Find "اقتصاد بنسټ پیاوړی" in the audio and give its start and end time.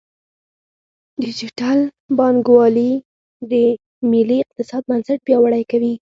4.43-5.63